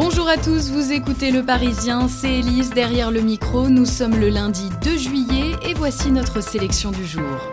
Bonjour 0.00 0.28
à 0.28 0.36
tous, 0.36 0.70
vous 0.70 0.92
écoutez 0.92 1.32
Le 1.32 1.42
Parisien, 1.42 2.06
c'est 2.06 2.38
Elise 2.38 2.70
derrière 2.70 3.10
le 3.10 3.20
micro. 3.20 3.68
Nous 3.68 3.84
sommes 3.84 4.14
le 4.14 4.28
lundi 4.28 4.70
2 4.80 4.96
juillet 4.96 5.56
et 5.68 5.74
voici 5.74 6.12
notre 6.12 6.40
sélection 6.40 6.92
du 6.92 7.04
jour. 7.04 7.50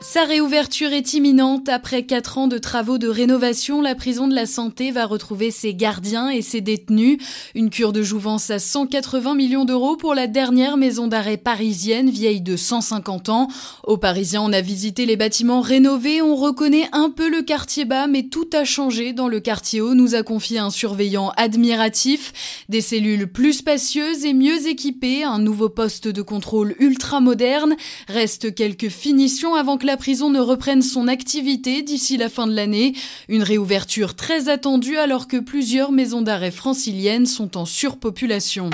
Sa 0.00 0.24
réouverture 0.24 0.92
est 0.92 1.14
imminente. 1.14 1.70
Après 1.70 2.02
quatre 2.02 2.36
ans 2.36 2.48
de 2.48 2.58
travaux 2.58 2.98
de 2.98 3.08
rénovation, 3.08 3.80
la 3.80 3.94
prison 3.94 4.28
de 4.28 4.34
la 4.34 4.44
santé 4.44 4.90
va 4.90 5.06
retrouver 5.06 5.50
ses 5.50 5.72
gardiens 5.72 6.28
et 6.28 6.42
ses 6.42 6.60
détenus. 6.60 7.16
Une 7.54 7.70
cure 7.70 7.94
de 7.94 8.02
jouvence 8.02 8.50
à 8.50 8.58
180 8.58 9.34
millions 9.34 9.64
d'euros 9.64 9.96
pour 9.96 10.14
la 10.14 10.26
dernière 10.26 10.76
maison 10.76 11.06
d'arrêt 11.06 11.38
parisienne, 11.38 12.10
vieille 12.10 12.42
de 12.42 12.56
150 12.56 13.30
ans. 13.30 13.48
Aux 13.84 13.96
Parisiens, 13.96 14.42
on 14.42 14.52
a 14.52 14.60
visité 14.60 15.06
les 15.06 15.16
bâtiments 15.16 15.62
rénovés, 15.62 16.20
on 16.20 16.36
reconnaît 16.36 16.90
un 16.92 17.08
peu 17.08 17.30
le 17.30 17.40
quartier 17.40 17.86
bas, 17.86 18.06
mais 18.06 18.24
tout 18.24 18.50
a 18.52 18.64
changé 18.64 19.14
dans 19.14 19.28
le 19.28 19.40
quartier 19.40 19.80
haut, 19.80 19.94
nous 19.94 20.14
a 20.14 20.22
confié 20.22 20.58
un 20.58 20.70
surveillant 20.70 21.32
admiratif. 21.38 22.64
Des 22.68 22.82
cellules 22.82 23.32
plus 23.32 23.54
spacieuses 23.54 24.26
et 24.26 24.34
mieux 24.34 24.68
équipées, 24.68 25.24
un 25.24 25.38
nouveau 25.38 25.70
poste 25.70 26.06
de 26.06 26.20
contrôle 26.20 26.74
ultra 26.80 27.20
moderne. 27.20 27.76
Reste 28.08 28.54
quelques 28.54 28.90
finitions 28.90 29.54
avant 29.54 29.78
que 29.78 29.85
la 29.86 29.96
prison 29.96 30.28
ne 30.30 30.40
reprenne 30.40 30.82
son 30.82 31.08
activité 31.08 31.82
d'ici 31.82 32.16
la 32.16 32.28
fin 32.28 32.46
de 32.46 32.54
l'année. 32.54 32.92
Une 33.28 33.42
réouverture 33.42 34.16
très 34.16 34.48
attendue 34.48 34.98
alors 34.98 35.28
que 35.28 35.36
plusieurs 35.36 35.92
maisons 35.92 36.22
d'arrêt 36.22 36.50
franciliennes 36.50 37.26
sont 37.26 37.56
en 37.56 37.64
surpopulation. 37.64 38.70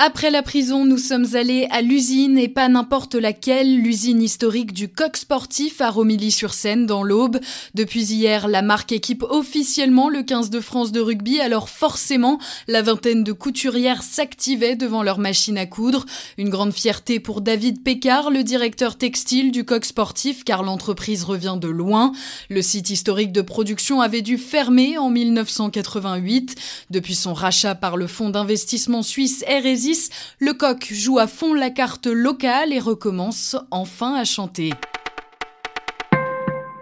Après 0.00 0.30
la 0.30 0.44
prison, 0.44 0.84
nous 0.84 0.96
sommes 0.96 1.26
allés 1.34 1.66
à 1.72 1.82
l'usine 1.82 2.38
et 2.38 2.46
pas 2.46 2.68
n'importe 2.68 3.16
laquelle, 3.16 3.80
l'usine 3.80 4.22
historique 4.22 4.72
du 4.72 4.88
coq 4.88 5.16
sportif 5.16 5.80
à 5.80 5.90
Romilly-sur-Seine 5.90 6.86
dans 6.86 7.02
l'Aube. 7.02 7.40
Depuis 7.74 8.04
hier, 8.04 8.46
la 8.46 8.62
marque 8.62 8.92
équipe 8.92 9.24
officiellement 9.28 10.08
le 10.08 10.22
15 10.22 10.50
de 10.50 10.60
France 10.60 10.92
de 10.92 11.00
rugby, 11.00 11.40
alors 11.40 11.68
forcément, 11.68 12.38
la 12.68 12.80
vingtaine 12.80 13.24
de 13.24 13.32
couturières 13.32 14.04
s'activaient 14.04 14.76
devant 14.76 15.02
leur 15.02 15.18
machine 15.18 15.58
à 15.58 15.66
coudre. 15.66 16.06
Une 16.36 16.48
grande 16.48 16.72
fierté 16.72 17.18
pour 17.18 17.40
David 17.40 17.82
Pécard, 17.82 18.30
le 18.30 18.44
directeur 18.44 18.98
textile 18.98 19.50
du 19.50 19.64
coq 19.64 19.84
sportif, 19.84 20.44
car 20.44 20.62
l'entreprise 20.62 21.24
revient 21.24 21.58
de 21.60 21.66
loin. 21.66 22.12
Le 22.50 22.62
site 22.62 22.90
historique 22.90 23.32
de 23.32 23.42
production 23.42 24.00
avait 24.00 24.22
dû 24.22 24.38
fermer 24.38 24.96
en 24.96 25.10
1988. 25.10 26.54
Depuis 26.90 27.16
son 27.16 27.34
rachat 27.34 27.74
par 27.74 27.96
le 27.96 28.06
fonds 28.06 28.30
d'investissement 28.30 29.02
suisse 29.02 29.44
RSI, 29.48 29.87
le 30.38 30.52
coq 30.52 30.88
joue 30.90 31.18
à 31.18 31.26
fond 31.26 31.54
la 31.54 31.70
carte 31.70 32.06
locale 32.06 32.72
et 32.72 32.80
recommence 32.80 33.56
enfin 33.70 34.14
à 34.14 34.24
chanter. 34.24 34.72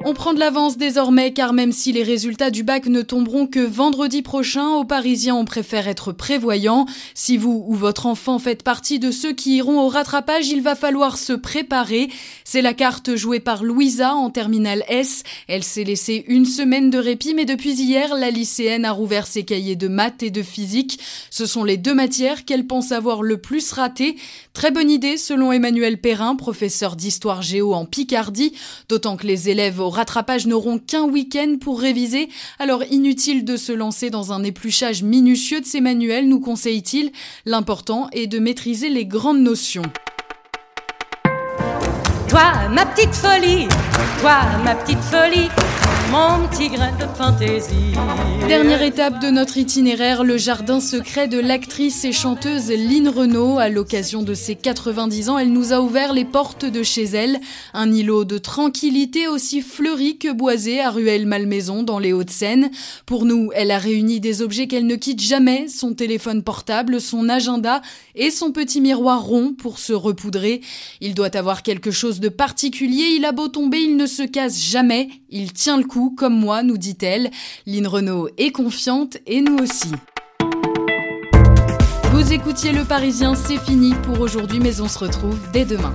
On 0.09 0.15
prend 0.15 0.33
de 0.33 0.39
l'avance 0.39 0.77
désormais 0.77 1.33
car 1.33 1.53
même 1.53 1.73
si 1.73 1.91
les 1.91 2.05
résultats 2.05 2.53
du 2.53 2.63
bac 2.63 2.87
ne 2.87 3.03
tomberont 3.03 3.49
que 3.49 3.59
vendredi 3.59 4.23
prochain, 4.23 4.69
aux 4.69 4.85
Parisiens 4.85 5.35
on 5.35 5.45
préfère 5.45 5.89
être 5.89 6.13
prévoyant. 6.13 6.87
Si 7.13 7.37
vous 7.37 7.65
ou 7.67 7.75
votre 7.75 8.07
enfant 8.07 8.39
faites 8.39 8.63
partie 8.63 9.01
de 9.01 9.11
ceux 9.11 9.33
qui 9.33 9.57
iront 9.57 9.81
au 9.81 9.89
rattrapage, 9.89 10.47
il 10.47 10.63
va 10.63 10.77
falloir 10.77 11.19
se 11.19 11.33
préparer. 11.33 12.09
C'est 12.45 12.63
la 12.63 12.73
carte 12.73 13.17
jouée 13.17 13.41
par 13.41 13.65
Louisa 13.65 14.15
en 14.15 14.31
terminale 14.31 14.85
S. 14.87 15.25
Elle 15.49 15.65
s'est 15.65 15.83
laissée 15.83 16.25
une 16.29 16.47
semaine 16.47 16.89
de 16.89 16.99
répit 16.99 17.35
mais 17.35 17.45
depuis 17.45 17.73
hier, 17.73 18.15
la 18.15 18.31
lycéenne 18.31 18.85
a 18.85 18.93
rouvert 18.93 19.27
ses 19.27 19.43
cahiers 19.43 19.75
de 19.75 19.89
maths 19.89 20.23
et 20.23 20.31
de 20.31 20.43
physique. 20.45 21.01
Ce 21.31 21.47
sont 21.47 21.65
les 21.65 21.79
deux 21.79 21.95
matières 21.95 22.45
qu'elle 22.45 22.69
pense 22.69 22.93
avoir 22.93 23.25
le 23.25 23.39
plus 23.39 23.73
ratées. 23.73 24.15
Très 24.53 24.71
bonne 24.71 24.89
idée 24.89 25.17
selon 25.17 25.51
Emmanuel 25.51 26.01
Perrin, 26.01 26.37
professeur 26.37 26.95
d'histoire 26.95 27.43
géo 27.43 27.75
en 27.75 27.87
Picardie, 27.87 28.53
d'autant 28.89 29.17
que 29.17 29.27
les 29.27 29.49
élèves 29.49 29.81
au 29.81 29.96
rattrapage 29.97 30.47
n'auront 30.47 30.79
qu'un 30.79 31.05
week-end 31.05 31.57
pour 31.61 31.81
réviser, 31.81 32.29
alors 32.59 32.85
inutile 32.91 33.45
de 33.45 33.57
se 33.57 33.73
lancer 33.73 34.11
dans 34.11 34.33
un 34.33 34.45
épluchage 34.45 35.03
minutieux 35.03 35.61
de 35.61 35.67
ces 35.67 35.81
manuels, 35.81 36.29
nous 36.29 36.41
conseille-t-il. 36.41 37.11
L'important 37.45 38.09
est 38.13 38.27
de 38.27 38.39
maîtriser 38.39 38.89
les 38.89 39.07
grandes 39.07 39.41
notions. 39.41 39.83
Toi, 42.29 42.69
ma 42.71 42.85
petite 42.87 43.15
folie, 43.15 43.67
toi, 44.21 44.41
ma 44.65 44.75
petite 44.75 45.01
folie, 45.01 45.49
mon 46.11 46.47
petit 46.49 46.69
de 46.69 47.17
fantaisie. 47.17 47.93
Dernière 48.49 48.83
étape 48.83 49.21
de 49.21 49.29
notre 49.29 49.57
itinéraire, 49.57 50.23
le 50.23 50.37
jardin 50.37 50.79
secret 50.81 51.27
de 51.27 51.39
l'actrice 51.39 52.05
et 52.05 52.13
chanteuse 52.13 52.71
Lynn 52.71 53.09
Renault. 53.09 53.59
À 53.59 53.69
l'occasion 53.69 54.23
de 54.23 54.35
ses 54.35 54.55
90 54.55 55.31
ans, 55.31 55.39
elle 55.39 55.53
nous 55.53 55.73
a 55.73 55.81
ouvert 55.81 56.13
les 56.13 56.25
portes 56.25 56.65
de 56.65 56.83
chez 56.83 57.05
elle. 57.05 57.41
Un 57.75 57.93
îlot 57.93 58.25
de 58.25 58.39
tranquillité 58.39 59.27
aussi 59.27 59.63
fleuri 59.63 60.19
que 60.19 60.33
boisé 60.33 60.81
à 60.81 60.91
Ruelle-Malmaison 60.91 61.83
dans 61.83 61.99
les 61.99 62.13
Hauts-de-Seine. 62.13 62.71
Pour 63.07 63.25
nous, 63.25 63.51
elle 63.55 63.71
a 63.71 63.79
réuni 63.79 64.21
des 64.21 64.43
objets 64.43 64.67
qu'elle 64.67 64.87
ne 64.87 64.97
quitte 64.97 65.21
jamais, 65.21 65.67
son 65.69 65.95
téléphone 65.95 66.43
portable, 66.43 67.01
son 67.01 67.29
agenda 67.29 67.83
et 68.15 68.31
son 68.31 68.53
petit 68.53 68.81
miroir 68.81 69.25
rond 69.25 69.55
pour 69.55 69.79
se 69.79 69.93
repoudrer. 69.93 70.61
Il 71.01 71.15
doit 71.15 71.37
avoir 71.37 71.63
quelque 71.63 71.91
chose 71.91 72.21
de 72.21 72.29
particulier, 72.29 73.15
il 73.17 73.25
a 73.25 73.33
beau 73.33 73.49
tomber, 73.49 73.79
il 73.79 73.97
ne 73.97 74.07
se 74.07 74.23
casse 74.23 74.61
jamais, 74.61 75.09
il 75.31 75.53
tient 75.53 75.79
le 75.79 75.85
coup 75.85 75.96
comme 76.17 76.39
moi, 76.39 76.63
nous 76.63 76.79
dit-elle. 76.79 77.31
Lynn 77.67 77.87
Renault 77.87 78.29
est 78.39 78.51
confiante 78.51 79.17
et 79.27 79.41
nous 79.41 79.57
aussi. 79.57 79.93
Vous 82.13 82.33
écoutiez 82.33 82.73
Le 82.73 82.85
Parisien, 82.85 83.35
c'est 83.35 83.59
fini 83.59 83.95
pour 84.05 84.21
aujourd'hui, 84.21 84.61
mais 84.61 84.81
on 84.81 84.89
se 84.89 84.99
retrouve 84.99 85.39
dès 85.53 85.65
demain. 85.65 85.95